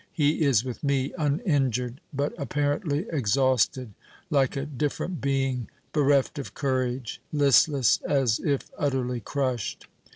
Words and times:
He 0.13 0.41
is 0.43 0.65
with 0.65 0.83
me, 0.83 1.13
uninjured, 1.15 2.01
but 2.11 2.33
apparently 2.35 3.05
exhausted; 3.11 3.93
like 4.31 4.57
a 4.57 4.65
different 4.65 5.21
being, 5.21 5.69
bereft 5.93 6.39
of 6.39 6.55
courage, 6.55 7.21
listless 7.31 7.99
as 8.09 8.39
if 8.39 8.71
utterly 8.79 9.19
crushed. 9.19 9.85